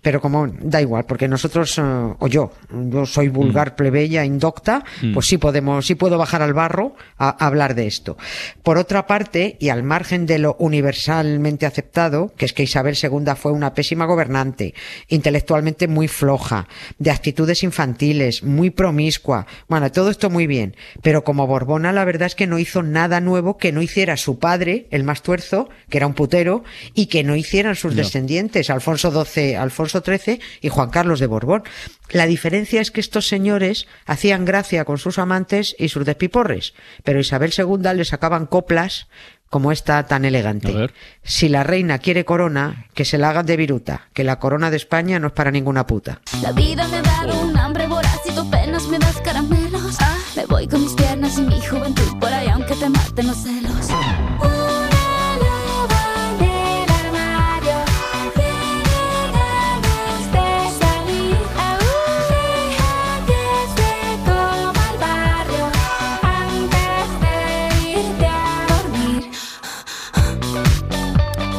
Pero 0.03 0.21
como 0.21 0.47
da 0.47 0.81
igual, 0.81 1.05
porque 1.05 1.29
nosotros, 1.29 1.79
eh, 1.79 1.83
o 1.83 2.27
yo, 2.29 2.53
yo 2.71 3.07
soy 3.07 3.29
vulgar, 3.29 3.77
plebeya, 3.77 4.25
indocta, 4.25 4.85
pues 5.13 5.27
sí 5.27 5.39
podemos, 5.39 5.87
sí 5.87 5.95
puedo 5.95 6.19
bajar 6.19 6.43
al 6.43 6.53
barro 6.53 6.95
a, 7.19 7.29
a 7.43 7.47
hablar 7.47 7.75
de 7.75 7.87
esto. 7.87 8.17
Por 8.63 8.79
otra 8.79 9.07
parte, 9.07 9.57
y 9.59 9.69
al 9.71 9.83
margen 9.83 10.27
de 10.27 10.39
lo 10.39 10.57
universalmente 10.59 11.67
aceptado, 11.67 12.33
que 12.37 12.45
es 12.45 12.53
que 12.53 12.63
Isabel 12.63 12.97
II 13.01 13.33
fue 13.37 13.53
una 13.53 13.75
pésima 13.75 14.05
gobernante, 14.07 14.75
intelectualmente 15.09 15.89
muy 15.89 16.09
floja, 16.09 16.69
de 16.99 17.11
actitudes 17.11 17.63
infantiles, 17.63 18.43
muy 18.43 18.71
promiscua, 18.71 19.47
bueno, 19.69 19.91
todo 19.91 20.11
esto 20.11 20.31
muy 20.31 20.47
bien, 20.47 20.77
pero 21.03 21.25
como 21.25 21.47
Borbona 21.47 21.93
la 21.93 22.05
verdad 22.05 22.27
es 22.27 22.35
que 22.35 22.47
no 22.47 22.59
hizo 22.59 22.83
nada 22.83 23.21
nuevo 23.21 23.57
que 23.59 23.73
no 23.73 23.83
hiciera 23.83 24.17
su 24.17 24.39
padre, 24.39 24.87
el 24.91 25.05
más 25.05 25.23
tuerzo, 25.23 25.69
que 25.89 25.99
era 25.99 26.07
un 26.07 26.15
putero, 26.15 26.65
y 26.95 27.07
que 27.07 27.25
no 27.25 27.37
hicieran 27.37 27.77
sus 27.77 27.95
descendientes, 27.95 28.71
Alfonso 28.71 29.11
XII, 29.25 29.57
Alfonso 29.57 29.86
XIII 29.93 30.41
y 30.61 30.69
Juan 30.69 30.91
Carlos 30.91 31.21
de 31.21 31.27
Borbón. 31.27 31.65
La 32.11 32.27
diferencia 32.27 32.81
es 32.81 32.91
que 32.91 33.01
estos 33.01 33.29
señores 33.29 33.87
hacían 34.07 34.45
gracia 34.45 34.85
con 34.85 34.99
sus 34.99 35.19
amantes 35.19 35.75
y 35.79 35.89
sus 35.89 36.05
despiporres, 36.05 36.75
pero 37.05 37.21
Isabel 37.21 37.53
II 37.57 37.95
les 37.95 38.09
sacaban 38.09 38.47
coplas 38.47 39.09
como 39.51 39.73
esta 39.73 40.07
tan 40.07 40.25
elegante. 40.25 40.73
A 40.73 40.77
ver. 40.77 40.95
Si 41.23 41.49
la 41.49 41.63
reina 41.63 41.99
quiere 41.99 42.25
corona, 42.25 42.87
que 42.95 43.05
se 43.05 43.19
la 43.19 43.31
hagan 43.31 43.47
de 43.47 43.57
viruta, 43.57 44.09
que 44.13 44.25
la 44.25 44.39
corona 44.39 44.71
de 44.71 44.77
España 44.77 45.19
no 45.19 45.29
es 45.29 45.33
para 45.33 45.51
ninguna 45.51 45.87
puta. 45.87 46.21
La 46.43 46.53
vida 46.53 46.87
me 46.89 47.01
dado 47.03 47.41
un 47.41 47.57
hambre 47.57 47.87
voraz 47.87 48.21
y 48.27 48.33
tú 48.33 48.41
apenas 48.41 48.87
me 48.89 48.99
das 48.99 49.21
caramelos. 49.23 49.97
Me 50.35 50.47
voy 50.47 50.67
con 50.67 50.83
mis 50.83 50.93
piernas 50.93 51.39
y 51.39 51.43
mi 51.43 51.61
juventud 51.61 52.19
por 52.21 52.33
ahí 52.33 52.49
aunque 52.49 52.75
te 52.75 52.89
maten 52.89 53.27
los 53.27 53.37
celos. 53.43 53.66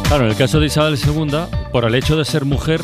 Claro, 0.08 0.24
en 0.24 0.30
el 0.32 0.38
caso 0.38 0.60
de 0.60 0.68
Isabel 0.68 0.98
II, 1.06 1.38
por 1.72 1.84
el 1.86 1.94
hecho 1.96 2.16
de 2.16 2.24
ser 2.24 2.46
mujer, 2.46 2.82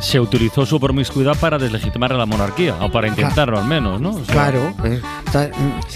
se 0.00 0.20
utilizó 0.20 0.66
su 0.66 0.78
promiscuidad 0.78 1.34
para 1.38 1.56
deslegitimar 1.56 2.12
a 2.12 2.16
la 2.18 2.26
monarquía, 2.26 2.74
o 2.82 2.90
para 2.92 3.08
intentarlo 3.08 3.58
al 3.58 3.64
menos, 3.66 3.98
¿no? 4.00 4.10
O 4.10 4.24
sea, 4.26 4.34
Claro, 4.34 4.74
eh, 4.84 5.00
ta- 5.32 5.50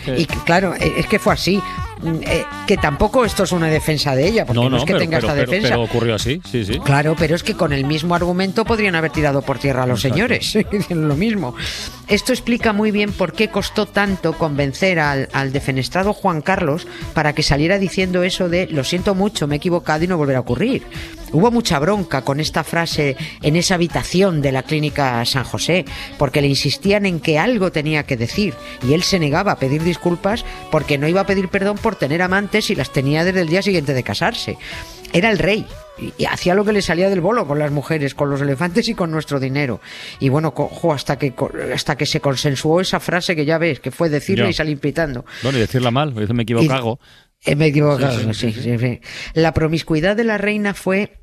que- 0.05 0.21
y 0.21 0.26
claro, 0.26 0.75
eh, 0.75 0.95
es 0.97 1.07
que 1.07 1.19
fue 1.19 1.35
así. 1.35 1.61
Mm, 2.02 2.23
eh, 2.23 2.45
que 2.67 2.76
tampoco 2.76 3.25
esto 3.25 3.45
es 3.45 3.52
una 3.52 3.67
defensa 3.69 4.14
de 4.14 4.28
ella, 4.28 4.47
porque 4.47 4.59
No, 4.59 4.64
no, 4.64 4.71
no, 4.71 4.76
es 4.78 4.85
que 4.85 4.93
pero, 4.93 4.99
tenga 5.00 5.17
pero- 5.19 5.28
esta 5.28 5.35
pero- 5.40 5.50
defensa. 5.50 5.69
pero 5.71 5.83
ocurrió 5.83 6.14
así, 6.14 6.40
sí, 6.50 6.64
sí. 6.64 6.78
Claro, 6.81 7.17
pero 7.19 7.35
es 7.35 7.43
que 7.43 7.55
con 7.55 7.73
el 7.73 7.85
mismo 7.85 8.14
argumento 8.14 8.64
podrían 8.64 8.95
haber 8.95 9.11
tirado 9.11 9.43
por 9.43 9.59
tierra 9.59 9.83
a 9.83 9.87
los 9.87 10.05
Exacto. 10.05 10.14
señores. 10.14 10.59
Dicen 10.73 11.09
lo 11.09 11.17
mismo. 11.17 11.55
Esto 12.07 12.33
explica 12.33 12.73
muy 12.73 12.90
bien 12.90 13.12
por 13.12 13.33
qué 13.33 13.49
costó 13.49 13.87
tanto 13.87 14.33
convencer 14.35 14.99
al, 14.99 15.28
al 15.33 15.52
defenestrado 15.52 16.12
Juan 16.12 16.40
Carlos 16.40 16.87
para 17.14 17.35
que 17.35 17.43
saliera 17.43 17.78
diciendo 17.78 18.23
eso 18.23 18.49
de 18.49 18.67
lo 18.69 18.85
siento 18.85 19.14
mucho, 19.14 19.47
me 19.47 19.57
he 19.57 19.59
equivocado 19.59 20.05
y 20.05 20.07
no 20.09 20.17
volverá 20.17 20.38
a 20.38 20.43
ocurrir. 20.43 20.85
Hubo 21.31 21.50
mucha 21.50 21.78
bronca 21.78 22.23
con 22.23 22.40
esta 22.40 22.64
frase 22.64 23.14
en 23.43 23.57
esa 23.57 23.75
habitación 23.75 24.40
de 24.40 24.50
la 24.50 24.62
clínica 24.62 25.23
San 25.26 25.45
José, 25.45 25.85
porque 26.17 26.40
le 26.40 26.49
insistían 26.49 27.05
en 27.05 27.21
que 27.21 27.38
algo 27.38 27.71
tenía 27.71 28.05
que 28.05 28.17
decir 28.17 28.55
y 28.88 28.95
él 28.95 29.02
se 29.02 29.19
negaba 29.19 29.52
a 29.52 29.57
pedir 29.59 29.83
disculpas 29.83 30.47
porque 30.71 30.97
no 30.97 31.07
iba 31.07 31.21
a 31.21 31.26
pedir 31.26 31.49
perdón 31.49 31.76
por 31.76 31.88
tener 31.97 32.23
amantes 32.23 32.71
y 32.71 32.75
las 32.75 32.92
tenía 32.92 33.25
desde 33.25 33.42
el 33.42 33.49
día 33.49 33.62
siguiente 33.62 33.95
de 33.95 34.02
casarse. 34.02 34.59
Era 35.12 35.30
el 35.30 35.38
rey. 35.38 35.66
y, 36.18 36.25
hacía 36.26 36.54
lo 36.54 36.64
que 36.64 36.73
le 36.73 36.83
salía 36.83 37.11
del 37.11 37.21
bolo 37.21 37.47
con 37.47 37.59
las 37.59 37.71
mujeres, 37.71 38.14
con 38.14 38.30
los 38.30 38.40
elefantes 38.40 38.88
y 38.88 38.95
con 38.95 39.11
nuestro 39.11 39.40
dinero. 39.40 39.80
Y 40.21 40.28
bueno, 40.28 40.54
cojo 40.54 40.92
hasta 40.92 41.18
que 41.18 41.35
hasta 41.75 41.97
que 41.97 42.07
se 42.07 42.21
consensuó 42.21 42.80
esa 42.80 43.00
frase 43.00 43.35
que 43.35 43.45
ya 43.45 43.59
ves, 43.59 43.80
que 43.80 43.90
fue 43.90 44.09
decirla 44.09 44.49
y 44.49 44.52
salir 44.52 44.78
pitando. 44.78 45.25
Bueno, 45.42 45.59
y 45.59 45.61
decirla 45.62 45.90
mal, 45.90 46.14
me 46.14 46.42
equivoco. 46.42 47.00
Eh, 47.45 47.54
me 47.54 47.66
he 47.66 47.68
equivocado, 47.68 48.35
sí, 48.35 48.52
sí, 48.52 49.00
La 49.35 49.54
promiscuidad 49.54 50.16
de 50.16 50.25
la 50.25 50.38
reina 50.38 50.75
fue 50.75 51.18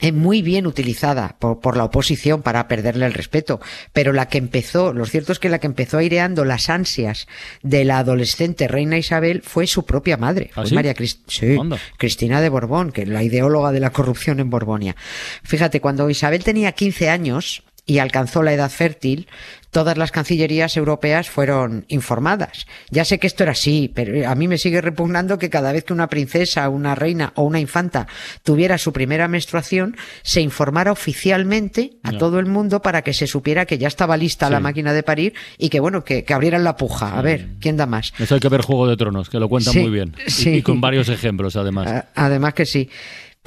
eh, 0.00 0.12
muy 0.12 0.42
bien 0.42 0.66
utilizada 0.66 1.36
por, 1.38 1.60
por, 1.60 1.76
la 1.76 1.84
oposición 1.84 2.42
para 2.42 2.68
perderle 2.68 3.06
el 3.06 3.14
respeto, 3.14 3.60
pero 3.92 4.12
la 4.12 4.28
que 4.28 4.38
empezó, 4.38 4.92
lo 4.92 5.06
cierto 5.06 5.32
es 5.32 5.38
que 5.38 5.48
la 5.48 5.58
que 5.58 5.66
empezó 5.66 5.98
aireando 5.98 6.44
las 6.44 6.70
ansias 6.70 7.26
de 7.62 7.84
la 7.84 7.98
adolescente 7.98 8.68
reina 8.68 8.96
Isabel 8.96 9.42
fue 9.42 9.66
su 9.66 9.84
propia 9.84 10.16
madre, 10.16 10.50
¿Ah, 10.54 10.64
María 10.72 10.94
Cristina 10.94 12.40
de 12.40 12.48
Borbón, 12.48 12.92
que 12.92 13.02
es 13.02 13.08
la 13.08 13.22
ideóloga 13.22 13.72
de 13.72 13.80
la 13.80 13.90
corrupción 13.90 14.40
en 14.40 14.50
Borbonia. 14.50 14.94
Fíjate, 15.42 15.80
cuando 15.80 16.08
Isabel 16.08 16.44
tenía 16.44 16.72
15 16.72 17.10
años, 17.10 17.64
y 17.88 18.00
alcanzó 18.00 18.42
la 18.42 18.52
edad 18.52 18.70
fértil, 18.70 19.28
todas 19.70 19.96
las 19.96 20.12
cancillerías 20.12 20.76
europeas 20.76 21.30
fueron 21.30 21.86
informadas. 21.88 22.66
Ya 22.90 23.06
sé 23.06 23.18
que 23.18 23.26
esto 23.26 23.44
era 23.44 23.52
así, 23.52 23.90
pero 23.94 24.28
a 24.28 24.34
mí 24.34 24.46
me 24.46 24.58
sigue 24.58 24.82
repugnando 24.82 25.38
que 25.38 25.48
cada 25.48 25.72
vez 25.72 25.84
que 25.84 25.94
una 25.94 26.08
princesa, 26.08 26.68
una 26.68 26.94
reina 26.94 27.32
o 27.34 27.44
una 27.44 27.60
infanta 27.60 28.06
tuviera 28.42 28.76
su 28.76 28.92
primera 28.92 29.26
menstruación, 29.26 29.96
se 30.22 30.42
informara 30.42 30.92
oficialmente 30.92 31.92
a 32.02 32.12
todo 32.12 32.38
el 32.38 32.46
mundo 32.46 32.82
para 32.82 33.00
que 33.00 33.14
se 33.14 33.26
supiera 33.26 33.64
que 33.64 33.78
ya 33.78 33.88
estaba 33.88 34.18
lista 34.18 34.50
la 34.50 34.60
máquina 34.60 34.92
de 34.92 35.02
parir 35.02 35.32
y 35.56 35.70
que 35.70 35.80
bueno, 35.80 36.04
que, 36.04 36.26
abrieran 36.28 36.64
la 36.64 36.76
puja. 36.76 37.18
A 37.18 37.22
ver, 37.22 37.48
¿quién 37.58 37.78
da 37.78 37.86
más? 37.86 38.12
Eso 38.18 38.34
hay 38.34 38.40
que 38.40 38.50
ver 38.50 38.60
Juego 38.60 38.86
de 38.86 38.98
Tronos, 38.98 39.30
que 39.30 39.40
lo 39.40 39.48
cuenta 39.48 39.72
muy 39.72 39.90
bien. 39.90 40.14
y 40.44 40.60
con 40.60 40.82
varios 40.82 41.08
ejemplos, 41.08 41.56
además. 41.56 42.04
Además 42.14 42.52
que 42.52 42.66
sí. 42.66 42.90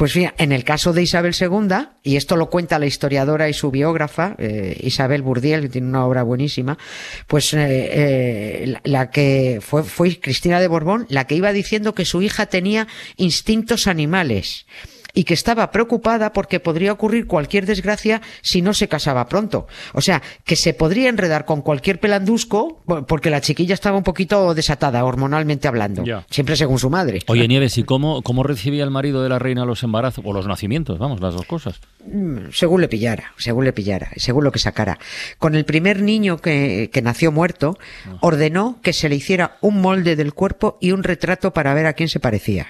Pues 0.02 0.14
fíjate, 0.14 0.44
en 0.44 0.52
el 0.52 0.64
caso 0.64 0.94
de 0.94 1.04
Isabel 1.04 1.36
II, 1.40 1.76
y 2.02 2.16
esto 2.16 2.36
lo 2.36 2.50
cuenta 2.50 2.80
la 2.80 2.88
historiadora 2.88 3.50
y 3.50 3.54
su 3.54 3.70
biógrafa, 3.70 4.36
eh, 4.40 4.76
Isabel 4.82 5.22
Burdiel, 5.22 5.62
que 5.62 5.70
tiene 5.70 5.90
una 5.90 6.08
obra 6.08 6.24
buenísima, 6.24 6.80
pues 7.28 7.54
eh, 7.54 7.60
eh, 7.62 8.74
la, 8.84 9.12
que 9.12 9.60
fue, 9.62 9.84
fue 9.84 10.20
Cristina 10.20 10.60
de 10.60 10.68
Borbón, 10.68 11.06
la 11.08 11.28
que 11.28 11.36
iba 11.36 11.54
diciendo 11.54 11.94
que 11.94 12.06
su 12.06 12.24
hija 12.24 12.48
tenía 12.48 12.88
instintos 13.16 13.86
animales 13.86 14.66
y 15.14 15.24
que 15.24 15.34
estaba 15.34 15.72
preocupada 15.72 16.34
porque 16.34 16.60
podría 16.60 16.94
ocurrir 16.94 17.28
cualquier 17.28 17.66
desgracia 17.66 18.22
si 18.42 18.62
no 18.62 18.74
se 18.74 18.88
casaba 18.88 19.28
pronto. 19.28 19.68
O 19.94 20.02
sea, 20.02 20.22
que 20.46 20.56
se 20.56 20.74
podría 20.74 21.10
enredar 21.10 21.46
con 21.46 21.62
cualquier 21.62 22.00
pelandusco 22.00 22.82
porque 23.08 23.30
la 23.30 23.42
chiquilla 23.42 23.74
estaba 23.74 23.98
un 23.98 24.04
poquito 24.04 24.54
desatada, 24.54 25.04
hormonalmente 25.04 25.68
hablando. 25.68 26.04
Siempre 26.30 26.56
según 26.56 26.80
su 26.80 26.90
madre. 26.90 27.20
Oye, 27.28 27.48
Nieves, 27.48 27.78
¿y 27.78 27.84
cómo, 27.84 28.22
cómo 28.22 28.44
recibía 28.44 28.84
el 28.84 28.92
marido 28.92 29.24
de 29.24 29.30
la 29.30 29.40
reina 29.40 29.66
los 29.66 29.84
embarazos 29.84 30.24
o 30.26 30.34
los 30.34 30.48
nacimientos? 30.48 31.00
Vamos, 31.00 31.22
las 31.22 31.34
dos 31.34 31.46
cosas. 31.46 31.80
Mm, 32.06 32.52
según 32.52 32.82
le 32.82 32.88
pillara, 32.88 33.34
según 33.38 33.66
le 33.66 33.74
pillara, 33.74 34.10
según 34.16 34.44
lo 34.44 34.52
que 34.52 34.60
sacara. 34.60 35.00
Con 35.38 35.56
el 35.56 35.66
primer 35.66 36.02
niño 36.02 36.38
que, 36.38 36.90
que 36.92 37.02
nació 37.02 37.32
muerto, 37.32 37.78
ah. 38.08 38.18
ordenó 38.22 38.80
que 38.82 38.94
se 38.94 39.10
le 39.10 39.16
hiciera 39.16 39.58
un 39.62 39.82
molde 39.82 40.16
del 40.16 40.34
cuerpo 40.34 40.78
y 40.82 40.92
un 40.92 41.04
retrato 41.04 41.52
para 41.52 41.74
ver 41.74 41.86
a 41.86 41.94
quién 41.94 42.10
se 42.10 42.20
parecía. 42.20 42.68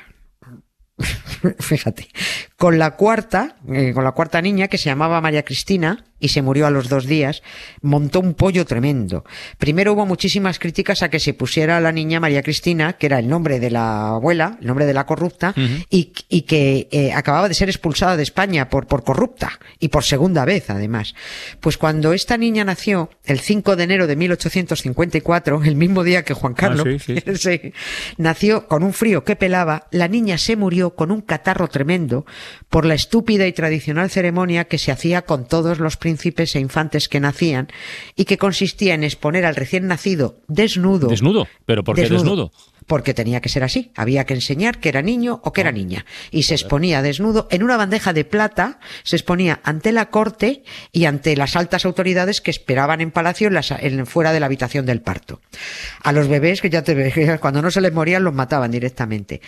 Fíjate. 1.59 2.05
Con 2.61 2.77
la 2.77 2.91
cuarta, 2.91 3.55
eh, 3.73 3.91
con 3.91 4.03
la 4.03 4.11
cuarta 4.11 4.39
niña, 4.39 4.67
que 4.67 4.77
se 4.77 4.85
llamaba 4.85 5.19
María 5.19 5.43
Cristina, 5.43 6.05
y 6.21 6.27
se 6.27 6.43
murió 6.43 6.67
a 6.67 6.69
los 6.69 6.87
dos 6.87 7.07
días, 7.07 7.41
montó 7.81 8.19
un 8.19 8.35
pollo 8.35 8.65
tremendo. 8.65 9.25
Primero 9.57 9.93
hubo 9.93 10.05
muchísimas 10.05 10.59
críticas 10.59 11.01
a 11.01 11.09
que 11.09 11.19
se 11.19 11.33
pusiera 11.33 11.77
a 11.77 11.81
la 11.81 11.91
niña 11.91 12.19
María 12.19 12.43
Cristina, 12.43 12.93
que 12.93 13.07
era 13.07 13.17
el 13.17 13.27
nombre 13.27 13.59
de 13.59 13.71
la 13.71 14.09
abuela, 14.09 14.57
el 14.61 14.67
nombre 14.67 14.85
de 14.85 14.93
la 14.93 15.07
corrupta, 15.07 15.55
y, 15.89 16.13
y, 16.29 16.43
que 16.43 16.87
eh, 16.91 17.11
acababa 17.11 17.49
de 17.49 17.55
ser 17.55 17.69
expulsada 17.69 18.15
de 18.15 18.23
España 18.23 18.69
por, 18.69 18.85
por 18.85 19.03
corrupta, 19.03 19.59
y 19.79 19.87
por 19.87 20.03
segunda 20.03 20.45
vez 20.45 20.69
además. 20.69 21.15
Pues 21.59 21.79
cuando 21.79 22.13
esta 22.13 22.37
niña 22.37 22.63
nació, 22.63 23.09
el 23.25 23.39
5 23.39 23.75
de 23.75 23.83
enero 23.83 24.05
de 24.05 24.15
1854, 24.15 25.63
el 25.63 25.75
mismo 25.75 26.03
día 26.03 26.23
que 26.23 26.35
Juan 26.35 26.53
ah, 26.55 26.61
Carlos, 26.61 26.87
nació 28.17 28.67
con 28.67 28.83
un 28.83 28.93
frío 28.93 29.23
que 29.23 29.35
pelaba, 29.35 29.87
la 29.89 30.07
niña 30.07 30.37
se 30.37 30.55
murió 30.55 30.95
con 30.95 31.09
un 31.09 31.21
catarro 31.21 31.67
tremendo 31.67 32.27
por 32.69 32.85
la 32.85 32.93
estúpida 32.93 33.47
y 33.47 33.53
tradicional 33.53 34.09
ceremonia 34.09 34.65
que 34.65 34.77
se 34.77 34.91
hacía 34.91 35.23
con 35.23 35.47
todos 35.47 35.79
los 35.79 35.97
príncipes 35.97 36.55
e 36.55 36.59
infantes 36.59 37.09
que 37.09 37.19
nacían 37.19 37.67
y 38.15 38.25
que 38.25 38.37
consistía 38.37 38.93
en 38.93 39.03
exponer 39.03 39.45
al 39.45 39.55
recién 39.55 39.87
nacido 39.87 40.37
desnudo. 40.47 41.07
¿Desnudo? 41.07 41.47
¿Pero 41.65 41.83
por 41.83 41.95
qué 41.95 42.09
desnudo? 42.09 42.51
Porque 42.91 43.13
tenía 43.13 43.39
que 43.39 43.47
ser 43.47 43.63
así. 43.63 43.93
Había 43.95 44.25
que 44.25 44.33
enseñar 44.33 44.81
que 44.81 44.89
era 44.89 45.01
niño 45.01 45.39
o 45.45 45.53
que 45.53 45.61
era 45.61 45.71
niña. 45.71 46.05
Y 46.29 46.43
se 46.43 46.55
exponía 46.55 47.01
desnudo 47.01 47.47
en 47.49 47.63
una 47.63 47.77
bandeja 47.77 48.11
de 48.11 48.25
plata, 48.25 48.79
se 49.03 49.15
exponía 49.15 49.61
ante 49.63 49.93
la 49.93 50.09
corte 50.09 50.63
y 50.91 51.05
ante 51.05 51.37
las 51.37 51.55
altas 51.55 51.85
autoridades 51.85 52.41
que 52.41 52.51
esperaban 52.51 52.99
en 52.99 53.11
palacio 53.11 53.49
en 53.79 54.05
fuera 54.05 54.33
de 54.33 54.41
la 54.41 54.47
habitación 54.47 54.85
del 54.85 54.99
parto. 54.99 55.39
A 56.03 56.11
los 56.11 56.27
bebés, 56.27 56.59
que 56.59 56.69
ya 56.69 56.81
te 56.81 56.93
ves, 56.93 57.39
cuando 57.39 57.61
no 57.61 57.71
se 57.71 57.79
les 57.79 57.93
morían 57.93 58.25
los 58.25 58.33
mataban 58.33 58.71
directamente. 58.71 59.39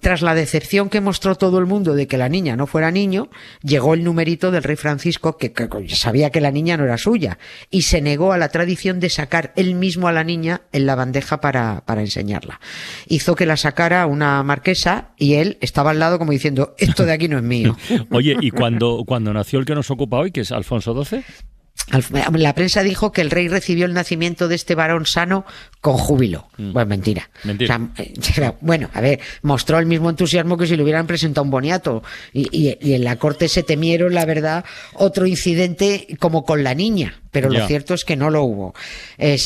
Tras 0.00 0.22
la 0.22 0.36
decepción 0.36 0.88
que 0.88 1.00
mostró 1.00 1.34
todo 1.34 1.58
el 1.58 1.66
mundo 1.66 1.96
de 1.96 2.06
que 2.06 2.16
la 2.16 2.28
niña 2.28 2.54
no 2.54 2.68
fuera 2.68 2.92
niño, 2.92 3.28
llegó 3.60 3.94
el 3.94 4.04
numerito 4.04 4.52
del 4.52 4.62
rey 4.62 4.76
Francisco 4.76 5.36
que, 5.36 5.52
sabía 5.88 6.30
que 6.30 6.40
la 6.40 6.52
niña 6.52 6.76
no 6.76 6.84
era 6.84 6.96
suya 6.96 7.38
y 7.70 7.82
se 7.82 8.00
negó 8.00 8.32
a 8.32 8.38
la 8.38 8.50
tradición 8.50 9.00
de 9.00 9.10
sacar 9.10 9.52
él 9.56 9.74
mismo 9.74 10.06
a 10.06 10.12
la 10.12 10.22
niña 10.22 10.62
en 10.70 10.86
la 10.86 10.94
bandeja 10.94 11.40
para, 11.40 11.82
para 11.84 12.02
enseñarla 12.02 12.60
hizo 13.06 13.34
que 13.34 13.46
la 13.46 13.56
sacara 13.56 14.06
una 14.06 14.42
marquesa 14.42 15.10
y 15.16 15.34
él 15.34 15.58
estaba 15.60 15.90
al 15.90 15.98
lado 15.98 16.18
como 16.18 16.32
diciendo, 16.32 16.74
esto 16.78 17.04
de 17.04 17.12
aquí 17.12 17.28
no 17.28 17.38
es 17.38 17.44
mío. 17.44 17.76
Oye, 18.10 18.36
¿y 18.40 18.50
cuando, 18.50 19.04
cuando 19.06 19.32
nació 19.32 19.58
el 19.58 19.64
que 19.64 19.74
nos 19.74 19.90
ocupa 19.90 20.18
hoy, 20.18 20.30
que 20.30 20.40
es 20.40 20.52
Alfonso 20.52 21.04
XII? 21.04 21.24
La 22.34 22.54
prensa 22.54 22.82
dijo 22.82 23.12
que 23.12 23.20
el 23.20 23.30
rey 23.30 23.48
recibió 23.48 23.86
el 23.86 23.94
nacimiento 23.94 24.48
de 24.48 24.54
este 24.54 24.74
varón 24.74 25.06
sano 25.06 25.44
con 25.80 25.96
júbilo. 25.96 26.48
Mm. 26.58 26.72
Bueno, 26.72 26.88
mentira. 26.88 27.30
Eh, 27.46 28.52
bueno, 28.60 28.90
a 28.92 29.00
ver, 29.00 29.20
mostró 29.42 29.78
el 29.78 29.86
mismo 29.86 30.10
entusiasmo 30.10 30.56
que 30.56 30.66
si 30.66 30.76
le 30.76 30.82
hubieran 30.82 31.06
presentado 31.06 31.44
un 31.44 31.50
boniato. 31.50 32.02
Y, 32.32 32.76
en 32.80 33.04
la 33.04 33.16
corte 33.16 33.48
se 33.48 33.62
temieron, 33.62 34.14
la 34.14 34.24
verdad, 34.26 34.64
otro 34.94 35.26
incidente 35.26 36.06
como 36.18 36.44
con 36.44 36.62
la 36.62 36.74
niña. 36.74 37.20
Pero 37.30 37.50
lo 37.50 37.66
cierto 37.66 37.94
es 37.94 38.04
que 38.04 38.16
no 38.16 38.30
lo 38.30 38.42
hubo. 38.42 38.74
Eh, 39.18 39.38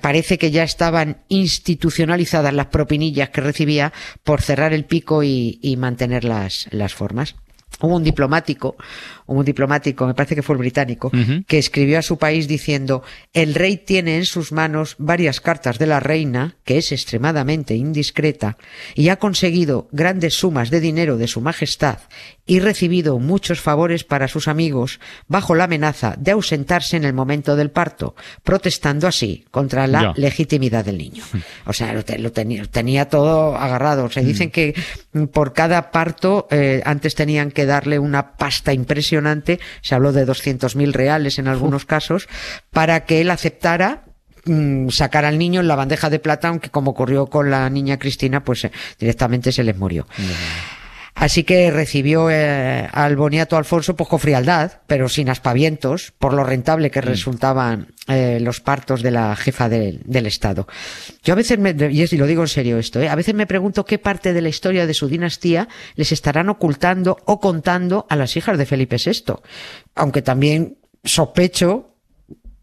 parece 0.00 0.38
que 0.38 0.50
ya 0.50 0.62
estaban 0.62 1.18
institucionalizadas 1.28 2.54
las 2.54 2.66
propinillas 2.66 3.30
que 3.30 3.40
recibía 3.40 3.92
por 4.22 4.40
cerrar 4.40 4.72
el 4.72 4.84
pico 4.84 5.22
y, 5.22 5.76
mantener 5.78 6.24
las, 6.24 6.68
las 6.70 6.94
formas. 6.94 7.34
Hubo 7.80 7.96
un 7.96 8.04
diplomático, 8.04 8.76
un 9.26 9.44
diplomático, 9.44 10.06
me 10.06 10.14
parece 10.14 10.34
que 10.34 10.42
fue 10.42 10.54
el 10.54 10.60
británico, 10.60 11.10
que 11.46 11.58
escribió 11.58 11.98
a 11.98 12.02
su 12.02 12.18
país 12.18 12.48
diciendo, 12.48 13.02
el 13.32 13.54
rey 13.54 13.76
tiene 13.76 14.16
en 14.16 14.24
sus 14.24 14.52
manos 14.52 14.96
varias 14.98 15.40
cartas 15.40 15.78
de 15.78 15.86
la 15.86 16.00
reina, 16.00 16.56
que 16.64 16.78
es 16.78 16.92
extremadamente 16.92 17.74
indiscreta, 17.74 18.56
y 18.94 19.08
ha 19.08 19.16
conseguido 19.16 19.88
grandes 19.92 20.34
sumas 20.34 20.70
de 20.70 20.80
dinero 20.80 21.16
de 21.16 21.28
su 21.28 21.40
majestad 21.40 21.98
y 22.46 22.60
recibido 22.60 23.18
muchos 23.18 23.60
favores 23.60 24.04
para 24.04 24.28
sus 24.28 24.48
amigos 24.48 25.00
bajo 25.28 25.54
la 25.54 25.64
amenaza 25.64 26.14
de 26.18 26.32
ausentarse 26.32 26.96
en 26.96 27.04
el 27.04 27.12
momento 27.12 27.56
del 27.56 27.70
parto, 27.70 28.14
protestando 28.42 29.06
así 29.06 29.44
contra 29.50 29.86
la 29.86 30.12
legitimidad 30.16 30.84
del 30.84 30.98
niño. 30.98 31.24
O 31.66 31.72
sea, 31.72 31.92
lo, 31.92 32.04
tenía, 32.04 33.08
todo 33.08 33.56
agarrado. 33.56 34.10
Se 34.10 34.22
dicen 34.22 34.48
mm. 34.48 34.50
que 34.50 34.74
por 35.32 35.52
cada 35.52 35.90
parto 35.90 36.46
eh, 36.50 36.82
antes 36.84 37.14
tenían 37.14 37.50
que 37.50 37.66
darle 37.66 37.98
una 37.98 38.36
pasta 38.36 38.72
impresionante 38.72 39.24
se 39.82 39.94
habló 39.94 40.12
de 40.12 40.26
200.000 40.26 40.92
reales 40.92 41.38
en 41.38 41.48
algunos 41.48 41.84
casos, 41.84 42.28
para 42.70 43.04
que 43.04 43.20
él 43.20 43.30
aceptara 43.30 44.04
mm, 44.44 44.88
sacar 44.88 45.24
al 45.24 45.38
niño 45.38 45.60
en 45.60 45.68
la 45.68 45.76
bandeja 45.76 46.10
de 46.10 46.18
plata, 46.18 46.48
aunque 46.48 46.70
como 46.70 46.92
ocurrió 46.92 47.26
con 47.26 47.50
la 47.50 47.68
niña 47.70 47.98
Cristina, 47.98 48.44
pues 48.44 48.64
eh, 48.64 48.72
directamente 48.98 49.52
se 49.52 49.64
les 49.64 49.76
murió. 49.76 50.06
Así 51.14 51.44
que 51.44 51.70
recibió 51.70 52.28
eh, 52.28 52.88
al 52.92 53.16
boniato 53.16 53.56
Alfonso 53.56 53.94
pues 53.94 54.08
con 54.08 54.18
frialdad, 54.18 54.80
pero 54.86 55.08
sin 55.08 55.30
aspavientos, 55.30 56.12
por 56.18 56.32
lo 56.32 56.42
rentable 56.42 56.90
que 56.90 57.00
mm. 57.00 57.04
resultaban 57.04 57.88
eh, 58.08 58.38
los 58.40 58.60
partos 58.60 59.00
de 59.02 59.12
la 59.12 59.36
jefa 59.36 59.68
del 59.68 60.26
Estado. 60.26 60.66
Yo 61.22 61.34
a 61.34 61.36
veces, 61.36 61.58
me, 61.58 61.70
y 61.70 62.16
lo 62.16 62.26
digo 62.26 62.42
en 62.42 62.48
serio 62.48 62.78
esto, 62.78 63.00
eh, 63.00 63.08
a 63.08 63.14
veces 63.14 63.34
me 63.34 63.46
pregunto 63.46 63.84
qué 63.84 63.98
parte 63.98 64.32
de 64.32 64.42
la 64.42 64.48
historia 64.48 64.86
de 64.86 64.94
su 64.94 65.06
dinastía 65.06 65.68
les 65.94 66.10
estarán 66.10 66.48
ocultando 66.48 67.16
o 67.26 67.38
contando 67.38 68.06
a 68.10 68.16
las 68.16 68.36
hijas 68.36 68.58
de 68.58 68.66
Felipe 68.66 68.96
VI. 68.96 69.34
Aunque 69.94 70.20
también 70.20 70.78
sospecho 71.04 71.93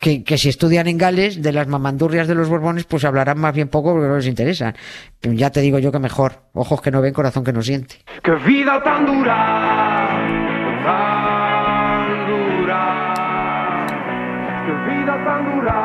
que, 0.01 0.23
que, 0.23 0.37
si 0.37 0.49
estudian 0.49 0.87
en 0.87 0.97
Gales, 0.97 1.41
de 1.43 1.53
las 1.53 1.67
mamandurrias 1.67 2.27
de 2.27 2.33
los 2.33 2.49
Borbones, 2.49 2.85
pues 2.85 3.05
hablarán 3.05 3.39
más 3.39 3.53
bien 3.53 3.67
poco 3.67 3.91
porque 3.91 4.07
no 4.07 4.17
les 4.17 4.25
interesa. 4.25 4.73
Pero 5.19 5.33
ya 5.35 5.51
te 5.51 5.61
digo 5.61 5.77
yo 5.77 5.91
que 5.91 5.99
mejor. 5.99 6.41
Ojos 6.53 6.81
que 6.81 6.89
no 6.89 7.01
ven, 7.01 7.13
corazón 7.13 7.43
que 7.43 7.53
no 7.53 7.61
siente. 7.61 7.97
¡Qué 8.23 8.31
vida 8.31 8.81
tan 8.83 9.05
dura! 9.05 10.09
Tan 10.83 12.27
dura. 12.27 13.13
¡Qué 14.65 14.73
vida 14.89 15.23
tan 15.23 15.45
dura! 15.51 15.77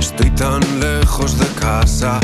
Estoy 0.00 0.30
tan 0.30 0.80
lejos 0.80 1.38
de 1.38 1.60
casa 1.60 2.18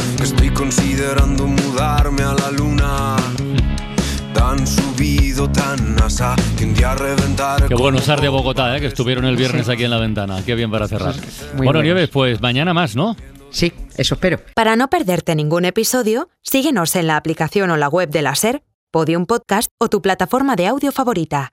considerando 0.54 1.46
mudarme 1.46 2.22
a 2.22 2.34
la 2.34 2.50
luna. 2.50 3.21
Subido, 4.66 5.50
tan 5.50 6.00
asa, 6.02 6.36
que 6.56 6.64
un 6.64 6.74
día 6.74 6.94
reventar. 6.94 7.68
Qué 7.68 7.74
bueno 7.74 7.98
estar 7.98 8.20
de 8.20 8.28
Bogotá, 8.28 8.76
¿eh? 8.76 8.80
que 8.80 8.86
estuvieron 8.86 9.24
el 9.24 9.36
viernes 9.36 9.68
aquí 9.68 9.84
en 9.84 9.90
la 9.90 9.98
ventana. 9.98 10.42
Qué 10.44 10.54
bien 10.54 10.70
para 10.70 10.88
cerrar. 10.88 11.14
Muy 11.14 11.24
bueno, 11.56 11.64
buenos. 11.64 11.82
Nieves, 11.84 12.08
pues 12.08 12.40
mañana 12.40 12.72
más, 12.74 12.96
¿no? 12.96 13.16
Sí, 13.50 13.72
eso 13.96 14.14
espero. 14.14 14.40
Para 14.54 14.76
no 14.76 14.88
perderte 14.88 15.34
ningún 15.34 15.64
episodio, 15.64 16.28
síguenos 16.42 16.96
en 16.96 17.06
la 17.06 17.16
aplicación 17.16 17.70
o 17.70 17.76
la 17.76 17.88
web 17.88 18.08
de 18.08 18.22
la 18.22 18.34
SER, 18.34 18.62
Podium 18.90 19.26
Podcast 19.26 19.70
o 19.78 19.88
tu 19.88 20.02
plataforma 20.02 20.56
de 20.56 20.66
audio 20.66 20.90
favorita. 20.90 21.52